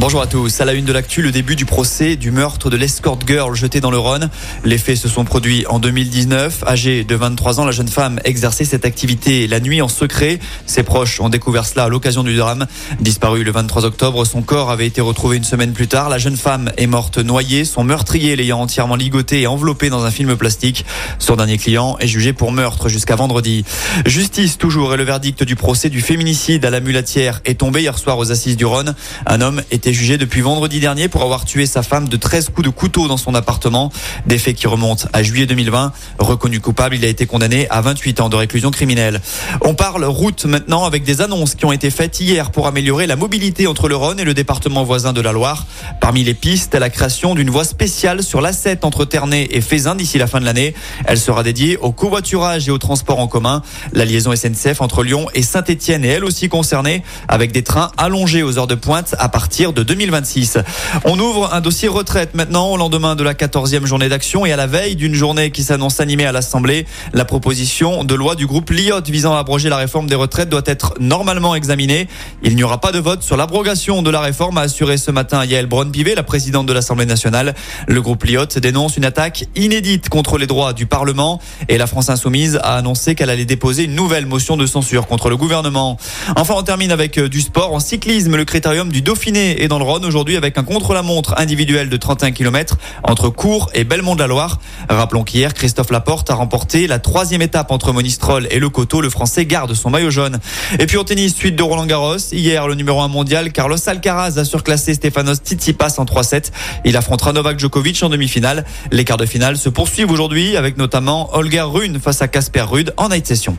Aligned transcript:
Bonjour 0.00 0.22
à 0.22 0.26
tous. 0.26 0.62
À 0.62 0.64
la 0.64 0.72
une 0.72 0.86
de 0.86 0.94
l'actu, 0.94 1.20
le 1.20 1.30
début 1.30 1.56
du 1.56 1.66
procès 1.66 2.16
du 2.16 2.30
meurtre 2.30 2.70
de 2.70 2.78
l'escort 2.78 3.18
girl 3.26 3.54
jetée 3.54 3.82
dans 3.82 3.90
le 3.90 3.98
Rhône. 3.98 4.30
Les 4.64 4.78
faits 4.78 4.96
se 4.96 5.08
sont 5.08 5.26
produits 5.26 5.66
en 5.66 5.78
2019. 5.78 6.64
Âgée 6.66 7.04
de 7.04 7.14
23 7.14 7.60
ans, 7.60 7.66
la 7.66 7.70
jeune 7.70 7.86
femme 7.86 8.18
exerçait 8.24 8.64
cette 8.64 8.86
activité 8.86 9.46
la 9.46 9.60
nuit 9.60 9.82
en 9.82 9.88
secret. 9.88 10.38
Ses 10.64 10.84
proches 10.84 11.20
ont 11.20 11.28
découvert 11.28 11.66
cela 11.66 11.84
à 11.84 11.88
l'occasion 11.90 12.22
du 12.22 12.34
drame. 12.34 12.66
Disparue 13.00 13.44
le 13.44 13.50
23 13.50 13.84
octobre, 13.84 14.24
son 14.24 14.40
corps 14.40 14.70
avait 14.70 14.86
été 14.86 15.02
retrouvé 15.02 15.36
une 15.36 15.44
semaine 15.44 15.74
plus 15.74 15.86
tard. 15.86 16.08
La 16.08 16.16
jeune 16.16 16.38
femme 16.38 16.72
est 16.78 16.86
morte 16.86 17.18
noyée, 17.18 17.66
son 17.66 17.84
meurtrier 17.84 18.36
l'ayant 18.36 18.62
entièrement 18.62 18.96
ligoté 18.96 19.42
et 19.42 19.46
enveloppé 19.46 19.90
dans 19.90 20.06
un 20.06 20.10
film 20.10 20.34
plastique. 20.34 20.86
Son 21.18 21.36
dernier 21.36 21.58
client 21.58 21.98
est 22.00 22.08
jugé 22.08 22.32
pour 22.32 22.52
meurtre 22.52 22.88
jusqu'à 22.88 23.16
vendredi. 23.16 23.66
Justice 24.06 24.56
toujours 24.56 24.94
et 24.94 24.96
le 24.96 25.04
verdict 25.04 25.44
du 25.44 25.56
procès 25.56 25.90
du 25.90 26.00
féminicide 26.00 26.64
à 26.64 26.70
la 26.70 26.80
mulatière 26.80 27.42
est 27.44 27.60
tombé 27.60 27.82
hier 27.82 27.98
soir 27.98 28.16
aux 28.16 28.32
assises 28.32 28.56
du 28.56 28.64
Rhône. 28.64 28.94
Un 29.26 29.42
homme 29.42 29.60
était 29.70 29.89
jugé 29.92 30.18
depuis 30.18 30.40
vendredi 30.40 30.80
dernier 30.80 31.08
pour 31.08 31.22
avoir 31.22 31.44
tué 31.44 31.66
sa 31.66 31.82
femme 31.82 32.08
de 32.08 32.16
13 32.16 32.50
coups 32.50 32.66
de 32.66 32.70
couteau 32.70 33.08
dans 33.08 33.16
son 33.16 33.34
appartement. 33.34 33.92
Des 34.26 34.38
faits 34.38 34.56
qui 34.56 34.66
remontent 34.66 35.08
à 35.12 35.22
juillet 35.22 35.46
2020. 35.46 35.92
Reconnu 36.18 36.60
coupable, 36.60 36.94
il 36.96 37.04
a 37.04 37.08
été 37.08 37.26
condamné 37.26 37.68
à 37.70 37.80
28 37.80 38.20
ans 38.20 38.28
de 38.28 38.36
réclusion 38.36 38.70
criminelle. 38.70 39.20
On 39.62 39.74
parle 39.74 40.04
route 40.04 40.44
maintenant 40.44 40.84
avec 40.84 41.04
des 41.04 41.20
annonces 41.20 41.54
qui 41.54 41.64
ont 41.64 41.72
été 41.72 41.90
faites 41.90 42.20
hier 42.20 42.50
pour 42.50 42.66
améliorer 42.66 43.06
la 43.06 43.16
mobilité 43.16 43.66
entre 43.66 43.88
le 43.88 43.96
Rhône 43.96 44.20
et 44.20 44.24
le 44.24 44.34
département 44.34 44.84
voisin 44.84 45.12
de 45.12 45.20
la 45.20 45.32
Loire. 45.32 45.66
Parmi 46.00 46.24
les 46.24 46.34
pistes, 46.34 46.74
la 46.74 46.90
création 46.90 47.34
d'une 47.34 47.50
voie 47.50 47.64
spéciale 47.64 48.22
sur 48.22 48.40
l'A7 48.40 48.78
entre 48.82 49.04
Ternay 49.04 49.48
et 49.50 49.60
Fézin 49.60 49.94
d'ici 49.94 50.18
la 50.18 50.26
fin 50.26 50.40
de 50.40 50.44
l'année. 50.44 50.74
Elle 51.06 51.18
sera 51.18 51.42
dédiée 51.42 51.76
au 51.78 51.92
covoiturage 51.92 52.68
et 52.68 52.70
au 52.70 52.78
transport 52.78 53.18
en 53.18 53.28
commun. 53.28 53.62
La 53.92 54.04
liaison 54.04 54.34
SNCF 54.34 54.80
entre 54.80 55.02
Lyon 55.02 55.26
et 55.34 55.42
Saint-Etienne 55.42 56.04
est 56.04 56.08
elle 56.08 56.24
aussi 56.24 56.48
concernée 56.48 57.02
avec 57.28 57.52
des 57.52 57.62
trains 57.62 57.90
allongés 57.96 58.42
aux 58.42 58.58
heures 58.58 58.66
de 58.66 58.74
pointe 58.74 59.14
à 59.18 59.28
partir 59.28 59.69
de 59.72 59.82
2026. 59.82 60.58
On 61.04 61.18
ouvre 61.18 61.52
un 61.52 61.60
dossier 61.60 61.88
retraite 61.88 62.34
maintenant 62.34 62.68
au 62.70 62.76
lendemain 62.76 63.16
de 63.16 63.22
la 63.22 63.34
14e 63.34 63.86
journée 63.86 64.08
d'action 64.08 64.46
et 64.46 64.52
à 64.52 64.56
la 64.56 64.66
veille 64.66 64.96
d'une 64.96 65.14
journée 65.14 65.50
qui 65.50 65.62
s'annonce 65.62 66.00
animée 66.00 66.26
à 66.26 66.32
l'Assemblée. 66.32 66.86
La 67.12 67.24
proposition 67.24 68.04
de 68.04 68.14
loi 68.14 68.34
du 68.34 68.46
groupe 68.46 68.70
Liot 68.70 69.02
visant 69.06 69.34
à 69.34 69.38
abroger 69.38 69.68
la 69.68 69.76
réforme 69.76 70.06
des 70.06 70.14
retraites 70.14 70.48
doit 70.48 70.62
être 70.66 70.94
normalement 71.00 71.54
examinée. 71.54 72.08
Il 72.42 72.56
n'y 72.56 72.62
aura 72.62 72.80
pas 72.80 72.92
de 72.92 72.98
vote 72.98 73.22
sur 73.22 73.36
l'abrogation 73.36 74.02
de 74.02 74.10
la 74.10 74.20
réforme, 74.20 74.58
a 74.58 74.62
assuré 74.62 74.96
ce 74.96 75.10
matin 75.10 75.44
Yael 75.44 75.66
Braun-Pivet, 75.66 76.14
la 76.14 76.22
présidente 76.22 76.66
de 76.66 76.72
l'Assemblée 76.72 77.06
nationale. 77.06 77.54
Le 77.86 78.02
groupe 78.02 78.24
Liot 78.24 78.46
dénonce 78.60 78.96
une 78.96 79.04
attaque 79.04 79.46
inédite 79.56 80.08
contre 80.08 80.38
les 80.38 80.46
droits 80.46 80.72
du 80.72 80.86
Parlement 80.86 81.40
et 81.68 81.78
la 81.78 81.86
France 81.86 82.08
insoumise 82.08 82.58
a 82.62 82.76
annoncé 82.76 83.14
qu'elle 83.14 83.30
allait 83.30 83.44
déposer 83.44 83.84
une 83.84 83.94
nouvelle 83.94 84.26
motion 84.26 84.56
de 84.56 84.66
censure 84.66 85.06
contre 85.06 85.30
le 85.30 85.36
gouvernement. 85.36 85.98
Enfin, 86.36 86.54
on 86.56 86.62
termine 86.62 86.92
avec 86.92 87.18
euh, 87.18 87.28
du 87.28 87.40
sport. 87.40 87.72
En 87.72 87.80
cyclisme, 87.80 88.36
le 88.36 88.44
critérium 88.44 88.90
du 88.90 89.02
Dauphiné 89.02 89.59
est 89.60 89.68
dans 89.68 89.78
le 89.78 89.84
Rhône 89.84 90.04
aujourd'hui 90.04 90.36
avec 90.36 90.58
un 90.58 90.64
contre-la-montre 90.64 91.34
individuel 91.36 91.88
de 91.88 91.96
31 91.96 92.32
km 92.32 92.76
entre 93.02 93.28
Cours 93.28 93.70
et 93.74 93.84
Belmont 93.84 94.14
de 94.14 94.20
la 94.20 94.26
Loire. 94.26 94.58
Rappelons 94.88 95.22
qu'hier, 95.22 95.54
Christophe 95.54 95.90
Laporte 95.90 96.30
a 96.30 96.34
remporté 96.34 96.86
la 96.86 96.98
troisième 96.98 97.42
étape 97.42 97.70
entre 97.70 97.92
Monistrol 97.92 98.48
et 98.50 98.58
Le 98.58 98.68
Coteau. 98.68 99.00
Le 99.00 99.10
Français 99.10 99.46
garde 99.46 99.74
son 99.74 99.90
maillot 99.90 100.10
jaune. 100.10 100.38
Et 100.78 100.86
puis 100.86 100.96
au 100.96 101.04
tennis, 101.04 101.34
suite 101.34 101.56
de 101.56 101.62
Roland 101.62 101.86
Garros. 101.86 102.16
Hier, 102.32 102.66
le 102.66 102.74
numéro 102.74 103.00
1 103.00 103.08
mondial, 103.08 103.52
Carlos 103.52 103.76
Alcaraz 103.86 104.38
a 104.38 104.44
surclassé 104.44 104.94
Stefanos 104.94 105.38
Tsitsipas 105.38 105.94
en 105.98 106.04
3-7. 106.04 106.50
Il 106.84 106.96
affrontera 106.96 107.32
Novak 107.32 107.58
Djokovic 107.58 108.02
en 108.02 108.08
demi-finale. 108.08 108.64
Les 108.90 109.04
quarts 109.04 109.16
de 109.16 109.26
finale 109.26 109.56
se 109.56 109.68
poursuivent 109.68 110.10
aujourd'hui 110.10 110.56
avec 110.56 110.76
notamment 110.76 111.34
Holger 111.34 111.60
Rune 111.62 112.00
face 112.00 112.22
à 112.22 112.28
Casper 112.28 112.62
Rude 112.62 112.94
en 112.96 113.08
night 113.08 113.26
session. 113.26 113.56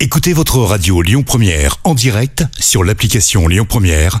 Écoutez 0.00 0.32
votre 0.32 0.58
radio 0.58 1.02
Lyon 1.02 1.24
Première 1.24 1.78
en 1.82 1.94
direct 1.94 2.44
sur 2.60 2.84
l'application 2.84 3.48
Lyon 3.48 3.66
Première, 3.68 4.20